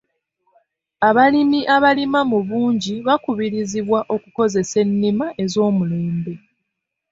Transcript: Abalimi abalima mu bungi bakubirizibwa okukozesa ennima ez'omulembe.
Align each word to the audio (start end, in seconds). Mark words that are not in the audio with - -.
Abalimi 1.09 1.59
abalima 1.75 2.21
mu 2.31 2.39
bungi 2.47 2.93
bakubirizibwa 3.07 3.99
okukozesa 4.15 4.75
ennima 4.83 5.25
ez'omulembe. 5.43 6.33